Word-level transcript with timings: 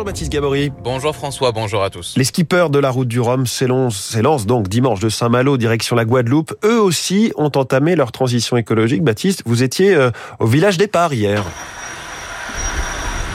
Bonjour 0.00 0.12
Baptiste 0.12 0.32
Gabory. 0.32 0.72
Bonjour 0.82 1.14
François, 1.14 1.52
bonjour 1.52 1.84
à 1.84 1.90
tous. 1.90 2.14
Les 2.16 2.24
skippers 2.24 2.70
de 2.70 2.78
la 2.78 2.88
route 2.88 3.06
du 3.06 3.20
Rhum 3.20 3.44
s'élancent 3.46 4.46
donc 4.46 4.66
dimanche 4.66 4.98
de 4.98 5.10
Saint-Malo 5.10 5.58
direction 5.58 5.94
la 5.94 6.06
Guadeloupe. 6.06 6.54
Eux 6.64 6.80
aussi 6.80 7.34
ont 7.36 7.52
entamé 7.54 7.96
leur 7.96 8.10
transition 8.10 8.56
écologique. 8.56 9.04
Baptiste, 9.04 9.42
vous 9.44 9.62
étiez 9.62 9.94
euh, 9.94 10.10
au 10.38 10.46
village 10.46 10.78
départ 10.78 11.12
hier. 11.12 11.44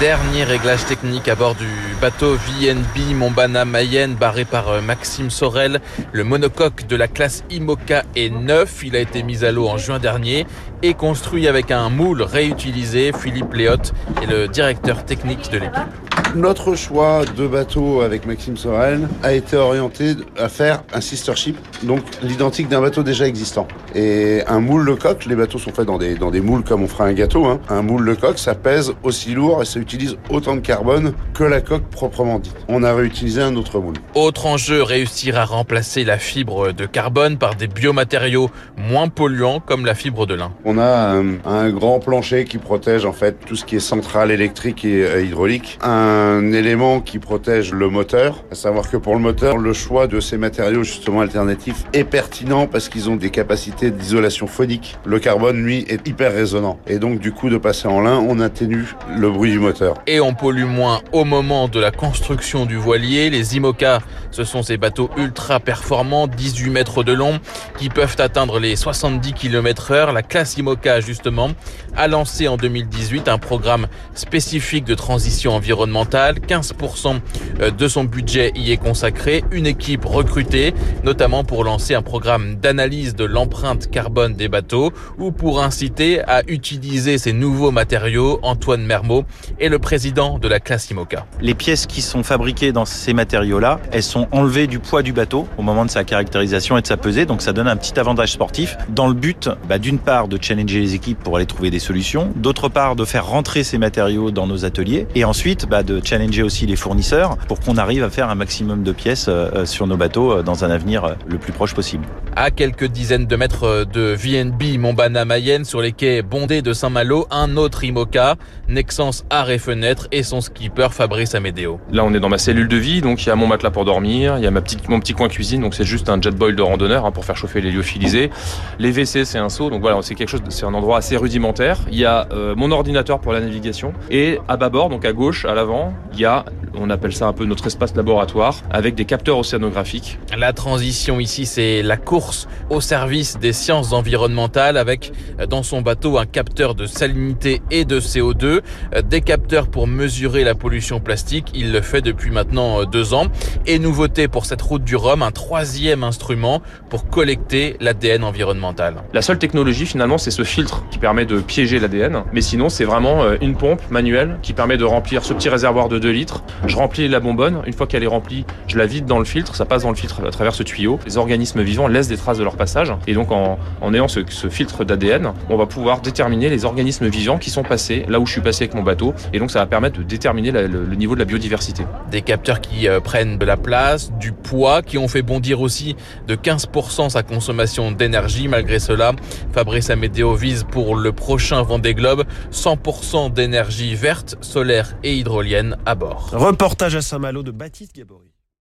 Dernier 0.00 0.42
réglage 0.42 0.84
technique 0.84 1.28
à 1.28 1.36
bord 1.36 1.54
du 1.54 1.68
bateau 2.00 2.34
VNB 2.34 3.14
Montbana 3.14 3.64
Mayenne 3.64 4.16
barré 4.16 4.44
par 4.44 4.68
euh, 4.68 4.80
Maxime 4.80 5.30
Sorel. 5.30 5.80
Le 6.10 6.24
monocoque 6.24 6.88
de 6.88 6.96
la 6.96 7.06
classe 7.06 7.44
IMOCA 7.50 8.02
est 8.16 8.30
neuf. 8.30 8.82
Il 8.82 8.96
a 8.96 8.98
été 8.98 9.22
mis 9.22 9.44
à 9.44 9.52
l'eau 9.52 9.68
en 9.68 9.78
juin 9.78 10.00
dernier 10.00 10.44
et 10.82 10.94
construit 10.94 11.46
avec 11.46 11.70
un 11.70 11.88
moule 11.88 12.22
réutilisé. 12.22 13.12
Philippe 13.16 13.54
Léotte 13.54 13.94
est 14.20 14.26
le 14.26 14.48
directeur 14.48 15.04
technique 15.04 15.52
de 15.52 15.58
l'équipe. 15.58 16.07
Notre 16.34 16.74
choix 16.74 17.24
de 17.24 17.46
bateau 17.46 18.02
avec 18.02 18.26
Maxime 18.26 18.56
Sorel 18.58 19.08
a 19.22 19.32
été 19.32 19.56
orienté 19.56 20.14
à 20.36 20.50
faire 20.50 20.82
un 20.92 21.00
sister 21.00 21.34
ship, 21.34 21.56
donc 21.82 22.02
l'identique 22.22 22.68
d'un 22.68 22.82
bateau 22.82 23.02
déjà 23.02 23.26
existant. 23.26 23.66
Et 23.94 24.42
un 24.46 24.60
moule 24.60 24.86
de 24.86 24.92
coque, 24.92 25.24
les 25.24 25.34
bateaux 25.34 25.58
sont 25.58 25.72
faits 25.72 25.86
dans 25.86 25.96
des, 25.96 26.16
dans 26.16 26.30
des 26.30 26.42
moules 26.42 26.64
comme 26.64 26.82
on 26.82 26.86
fera 26.86 27.04
un 27.04 27.14
gâteau. 27.14 27.46
Hein. 27.46 27.60
Un 27.70 27.80
moule 27.80 28.06
de 28.06 28.14
coque, 28.14 28.38
ça 28.38 28.54
pèse 28.54 28.92
aussi 29.02 29.32
lourd 29.32 29.62
et 29.62 29.64
ça 29.64 29.80
utilise 29.80 30.18
autant 30.28 30.54
de 30.54 30.60
carbone 30.60 31.14
que 31.32 31.44
la 31.44 31.62
coque 31.62 31.88
proprement 31.88 32.38
dite. 32.38 32.56
On 32.68 32.82
a 32.82 32.94
réutilisé 32.94 33.40
un 33.40 33.56
autre 33.56 33.80
moule. 33.80 33.96
Autre 34.14 34.46
enjeu, 34.46 34.82
réussir 34.82 35.38
à 35.38 35.46
remplacer 35.46 36.04
la 36.04 36.18
fibre 36.18 36.72
de 36.72 36.84
carbone 36.84 37.38
par 37.38 37.54
des 37.54 37.68
biomatériaux 37.68 38.50
moins 38.76 39.08
polluants 39.08 39.60
comme 39.60 39.86
la 39.86 39.94
fibre 39.94 40.26
de 40.26 40.34
lin. 40.34 40.52
On 40.66 40.78
a 40.78 41.22
un, 41.44 41.70
grand 41.70 42.00
plancher 42.00 42.44
qui 42.44 42.58
protège 42.58 43.04
en 43.04 43.12
fait 43.12 43.36
tout 43.46 43.56
ce 43.56 43.64
qui 43.64 43.76
est 43.76 43.80
centrale 43.80 44.30
électrique 44.30 44.84
et 44.84 45.04
euh, 45.04 45.22
hydraulique. 45.22 45.78
Un 45.82 46.17
un 46.18 46.52
élément 46.52 47.00
qui 47.00 47.18
protège 47.18 47.72
le 47.72 47.88
moteur. 47.88 48.44
À 48.50 48.54
savoir 48.54 48.90
que 48.90 48.96
pour 48.96 49.14
le 49.14 49.20
moteur, 49.20 49.56
le 49.56 49.72
choix 49.72 50.06
de 50.06 50.20
ces 50.20 50.36
matériaux 50.36 50.82
justement 50.82 51.20
alternatifs 51.20 51.84
est 51.92 52.04
pertinent 52.04 52.66
parce 52.66 52.88
qu'ils 52.88 53.08
ont 53.08 53.16
des 53.16 53.30
capacités 53.30 53.90
d'isolation 53.90 54.46
phonique. 54.46 54.96
Le 55.04 55.18
carbone, 55.18 55.62
lui, 55.62 55.84
est 55.88 56.06
hyper 56.06 56.32
résonnant. 56.32 56.78
Et 56.86 56.98
donc, 56.98 57.20
du 57.20 57.32
coup, 57.32 57.48
de 57.48 57.56
passer 57.56 57.88
en 57.88 58.00
lin, 58.00 58.22
on 58.28 58.40
atténue 58.40 58.94
le 59.16 59.30
bruit 59.30 59.50
du 59.50 59.58
moteur. 59.58 59.94
Et 60.06 60.20
on 60.20 60.34
pollue 60.34 60.64
moins 60.64 61.00
au 61.12 61.24
moment 61.24 61.68
de 61.68 61.80
la 61.80 61.90
construction 61.90 62.66
du 62.66 62.76
voilier. 62.76 63.30
Les 63.30 63.56
IMOCA, 63.56 64.00
ce 64.30 64.44
sont 64.44 64.62
ces 64.62 64.76
bateaux 64.76 65.10
ultra 65.16 65.60
performants, 65.60 66.26
18 66.26 66.70
mètres 66.70 67.04
de 67.04 67.12
long, 67.12 67.40
qui 67.78 67.88
peuvent 67.88 68.16
atteindre 68.18 68.58
les 68.58 68.74
70 68.76 69.32
km 69.32 69.92
heure. 69.92 70.12
La 70.12 70.22
classe 70.22 70.56
IMOCA, 70.56 71.00
justement, 71.00 71.50
a 71.96 72.08
lancé 72.08 72.48
en 72.48 72.56
2018 72.56 73.28
un 73.28 73.38
programme 73.38 73.86
spécifique 74.14 74.84
de 74.84 74.94
transition 74.94 75.52
environnementale 75.54 76.40
15% 76.40 77.20
euh, 77.60 77.70
de 77.70 77.88
son 77.88 78.04
budget 78.04 78.52
y 78.56 78.72
est 78.72 78.76
consacré. 78.76 79.44
Une 79.52 79.66
équipe 79.66 80.04
recrutée, 80.04 80.74
notamment 81.04 81.44
pour 81.44 81.62
lancer 81.64 81.94
un 81.94 82.02
programme 82.02 82.56
d'analyse 82.56 83.14
de 83.14 83.24
l'empreinte 83.24 83.90
carbone 83.90 84.34
des 84.34 84.48
bateaux 84.48 84.92
ou 85.18 85.30
pour 85.30 85.62
inciter 85.62 86.20
à 86.22 86.42
utiliser 86.48 87.16
ces 87.18 87.32
nouveaux 87.32 87.70
matériaux. 87.70 88.40
Antoine 88.42 88.84
Mermot 88.84 89.24
est 89.60 89.68
le 89.68 89.78
président 89.78 90.38
de 90.38 90.48
la 90.48 90.58
classe 90.58 90.90
IMOCA. 90.90 91.26
Les 91.40 91.54
pièces 91.54 91.86
qui 91.86 92.02
sont 92.02 92.24
fabriquées 92.24 92.72
dans 92.72 92.84
ces 92.84 93.14
matériaux-là, 93.14 93.78
elles 93.92 94.02
sont 94.02 94.26
enlevées 94.32 94.66
du 94.66 94.80
poids 94.80 95.02
du 95.02 95.12
bateau 95.12 95.46
au 95.56 95.62
moment 95.62 95.84
de 95.84 95.90
sa 95.90 96.02
caractérisation 96.02 96.76
et 96.76 96.82
de 96.82 96.86
sa 96.86 96.96
pesée. 96.96 97.24
Donc 97.24 97.40
ça 97.40 97.52
donne 97.52 97.67
un 97.68 97.76
petit 97.76 97.98
avantage 97.98 98.32
sportif 98.32 98.76
dans 98.88 99.06
le 99.06 99.14
but 99.14 99.50
bah, 99.68 99.78
d'une 99.78 99.98
part 99.98 100.28
de 100.28 100.38
challenger 100.40 100.80
les 100.80 100.94
équipes 100.94 101.18
pour 101.18 101.36
aller 101.36 101.46
trouver 101.46 101.70
des 101.70 101.78
solutions, 101.78 102.32
d'autre 102.36 102.68
part 102.68 102.96
de 102.96 103.04
faire 103.04 103.26
rentrer 103.26 103.64
ces 103.64 103.78
matériaux 103.78 104.30
dans 104.30 104.46
nos 104.46 104.64
ateliers 104.64 105.06
et 105.14 105.24
ensuite 105.24 105.66
bah, 105.68 105.82
de 105.82 106.00
challenger 106.04 106.42
aussi 106.42 106.66
les 106.66 106.76
fournisseurs 106.76 107.36
pour 107.48 107.60
qu'on 107.60 107.76
arrive 107.76 108.04
à 108.04 108.10
faire 108.10 108.28
un 108.30 108.34
maximum 108.34 108.82
de 108.82 108.92
pièces 108.92 109.26
euh, 109.28 109.50
euh, 109.54 109.66
sur 109.66 109.86
nos 109.86 109.96
bateaux 109.96 110.32
euh, 110.32 110.42
dans 110.42 110.64
un 110.64 110.70
avenir 110.70 111.16
le 111.26 111.38
plus 111.38 111.52
proche 111.52 111.74
possible. 111.74 112.04
À 112.36 112.50
quelques 112.50 112.86
dizaines 112.86 113.26
de 113.26 113.36
mètres 113.36 113.84
de 113.84 114.14
VNB 114.14 114.78
Montbana 114.78 115.24
Mayenne 115.24 115.64
sur 115.64 115.80
les 115.80 115.92
quais 115.92 116.22
bondés 116.22 116.62
de 116.62 116.72
Saint-Malo, 116.72 117.26
un 117.30 117.56
autre 117.56 117.84
IMOCA, 117.84 118.36
Nexence 118.68 119.24
Art 119.30 119.50
et 119.50 119.58
Fenêtre 119.58 120.08
et 120.12 120.22
son 120.22 120.40
skipper 120.40 120.88
Fabrice 120.92 121.34
Amédéo. 121.34 121.80
Là, 121.90 122.04
on 122.04 122.14
est 122.14 122.20
dans 122.20 122.28
ma 122.28 122.38
cellule 122.38 122.68
de 122.68 122.76
vie, 122.76 123.00
donc 123.00 123.24
il 123.24 123.28
y 123.28 123.32
a 123.32 123.36
mon 123.36 123.46
matelas 123.46 123.70
pour 123.70 123.84
dormir, 123.84 124.38
il 124.38 124.44
y 124.44 124.46
a 124.46 124.50
ma 124.50 124.60
petite, 124.60 124.88
mon 124.88 125.00
petit 125.00 125.14
coin 125.14 125.28
cuisine, 125.28 125.62
donc 125.62 125.74
c'est 125.74 125.84
juste 125.84 126.08
un 126.08 126.20
jet 126.20 126.34
boil 126.34 126.54
de 126.54 126.62
randonneur 126.62 127.06
hein, 127.06 127.10
pour 127.10 127.24
faire 127.24 127.36
chauffer 127.36 127.57
les 127.60 127.70
lyophilisés. 127.70 128.30
Les 128.78 128.90
WC, 128.90 129.24
c'est 129.24 129.38
un 129.38 129.48
seau, 129.48 129.70
donc 129.70 129.80
voilà, 129.80 130.00
c'est 130.02 130.14
quelque 130.14 130.28
chose, 130.28 130.42
c'est 130.48 130.66
un 130.66 130.74
endroit 130.74 130.98
assez 130.98 131.16
rudimentaire. 131.16 131.78
Il 131.90 131.98
y 131.98 132.04
a 132.04 132.28
mon 132.56 132.70
ordinateur 132.70 133.20
pour 133.20 133.32
la 133.32 133.40
navigation 133.40 133.92
et 134.10 134.38
à 134.48 134.56
bâbord, 134.56 134.88
donc 134.88 135.04
à 135.04 135.12
gauche, 135.12 135.44
à 135.44 135.54
l'avant, 135.54 135.94
il 136.12 136.20
y 136.20 136.24
a, 136.24 136.44
on 136.80 136.90
appelle 136.90 137.12
ça 137.12 137.26
un 137.26 137.32
peu 137.32 137.44
notre 137.44 137.66
espace 137.66 137.94
laboratoire, 137.94 138.62
avec 138.70 138.94
des 138.94 139.04
capteurs 139.04 139.38
océanographiques. 139.38 140.18
La 140.36 140.52
transition 140.52 141.20
ici, 141.20 141.46
c'est 141.46 141.82
la 141.82 141.96
course 141.96 142.48
au 142.70 142.80
service 142.80 143.38
des 143.38 143.52
sciences 143.52 143.92
environnementales, 143.92 144.76
avec 144.76 145.12
dans 145.48 145.62
son 145.62 145.82
bateau 145.82 146.18
un 146.18 146.26
capteur 146.26 146.74
de 146.74 146.86
salinité 146.86 147.62
et 147.70 147.84
de 147.84 148.00
CO2, 148.00 148.60
des 149.04 149.20
capteurs 149.20 149.68
pour 149.68 149.86
mesurer 149.86 150.44
la 150.44 150.54
pollution 150.54 151.00
plastique. 151.00 151.48
Il 151.54 151.72
le 151.72 151.80
fait 151.80 152.02
depuis 152.02 152.30
maintenant 152.30 152.84
deux 152.84 153.14
ans. 153.14 153.26
Et 153.66 153.78
nouveauté 153.78 154.28
pour 154.28 154.46
cette 154.46 154.62
route 154.62 154.84
du 154.84 154.96
Rhum, 154.96 155.22
un 155.22 155.30
troisième 155.30 156.04
instrument 156.04 156.62
pour 156.90 157.08
collecter 157.08 157.76
l'ADN 157.80 158.24
environnemental. 158.24 158.96
La 159.12 159.22
seule 159.22 159.38
technologie 159.38 159.86
finalement, 159.86 160.18
c'est 160.18 160.30
ce 160.30 160.44
filtre 160.44 160.84
qui 160.90 160.98
permet 160.98 161.24
de 161.24 161.40
piéger 161.40 161.78
l'ADN. 161.78 162.24
Mais 162.32 162.40
sinon, 162.40 162.68
c'est 162.68 162.84
vraiment 162.84 163.22
euh, 163.22 163.36
une 163.40 163.56
pompe 163.56 163.82
manuelle 163.90 164.38
qui 164.42 164.52
permet 164.52 164.76
de 164.76 164.84
remplir 164.84 165.24
ce 165.24 165.32
petit 165.34 165.48
réservoir 165.48 165.88
de 165.88 165.98
2 165.98 166.10
litres. 166.10 166.42
Je 166.68 166.76
remplis 166.76 167.08
la 167.08 167.18
bonbonne. 167.18 167.62
Une 167.66 167.72
fois 167.72 167.86
qu'elle 167.86 168.02
est 168.02 168.08
remplie, 168.08 168.44
je 168.66 168.76
la 168.76 168.86
vide 168.86 169.06
dans 169.06 169.18
le 169.18 169.24
filtre. 169.24 169.56
Ça 169.56 169.64
passe 169.64 169.82
dans 169.82 169.88
le 169.88 169.96
filtre 169.96 170.20
à 170.26 170.30
travers 170.30 170.54
ce 170.54 170.62
tuyau. 170.62 170.98
Les 171.06 171.16
organismes 171.16 171.62
vivants 171.62 171.88
laissent 171.88 172.08
des 172.08 172.18
traces 172.18 172.38
de 172.38 172.44
leur 172.44 172.56
passage. 172.56 172.92
Et 173.06 173.14
donc, 173.14 173.32
en, 173.32 173.58
en 173.80 173.94
ayant 173.94 174.06
ce, 174.06 174.20
ce 174.28 174.48
filtre 174.48 174.84
d'ADN, 174.84 175.32
on 175.48 175.56
va 175.56 175.66
pouvoir 175.66 176.02
déterminer 176.02 176.50
les 176.50 176.66
organismes 176.66 177.08
vivants 177.08 177.38
qui 177.38 177.48
sont 177.50 177.62
passés 177.62 178.04
là 178.08 178.20
où 178.20 178.26
je 178.26 178.32
suis 178.32 178.40
passé 178.42 178.64
avec 178.64 178.74
mon 178.74 178.82
bateau. 178.82 179.14
Et 179.32 179.38
donc, 179.38 179.50
ça 179.50 179.60
va 179.60 179.66
permettre 179.66 179.98
de 179.98 180.02
déterminer 180.02 180.50
la, 180.50 180.62
le, 180.62 180.84
le, 180.84 180.94
niveau 180.94 181.14
de 181.14 181.20
la 181.20 181.24
biodiversité. 181.24 181.84
Des 182.10 182.20
capteurs 182.22 182.60
qui 182.60 182.86
euh, 182.86 183.00
prennent 183.00 183.38
de 183.38 183.46
la 183.46 183.56
place, 183.56 184.12
du 184.20 184.32
poids, 184.32 184.82
qui 184.82 184.98
ont 184.98 185.08
fait 185.08 185.22
bondir 185.22 185.62
aussi 185.62 185.96
de 186.26 186.36
15% 186.36 187.08
sa 187.08 187.22
consommation 187.22 187.92
d'énergie. 187.92 188.46
Malgré 188.46 188.78
cela, 188.78 189.12
Fabrice 189.52 189.88
Amédéo 189.88 190.34
vise 190.34 190.64
pour 190.70 190.96
le 190.96 191.12
prochain 191.12 191.62
Vendée 191.62 191.94
Globe 191.94 192.24
100% 192.52 193.32
d'énergie 193.32 193.94
verte, 193.94 194.36
solaire 194.40 194.94
et 195.02 195.14
hydrolienne 195.14 195.76
à 195.86 195.94
bord. 195.94 196.30
Reportage 196.60 196.96
à 196.96 197.02
Saint-Malo 197.02 197.44
de 197.44 197.52
Baptiste 197.52 197.94
Gabory. 197.94 198.32